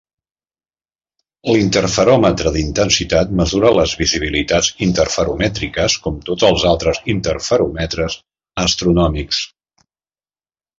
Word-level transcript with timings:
L'interferòmetre 1.49 2.53
d'intensitat 2.55 3.35
mesura 3.41 3.71
les 3.81 3.93
visibilitats 4.01 4.71
interferomètriques 4.87 5.99
com 6.07 6.19
tots 6.31 6.49
els 6.51 6.67
altres 6.73 7.03
interferòmetres 7.17 8.19
astronòmics. 8.67 9.47